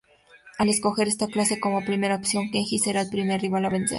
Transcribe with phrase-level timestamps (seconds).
[0.57, 3.89] Al escoger esta clase como primera opción, Kenji será el primer rival a vencer.